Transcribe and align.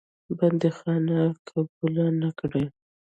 بندیخانه 0.37 1.19
قبوله 1.47 2.05
نه 2.21 2.29
کړې. 2.39 2.63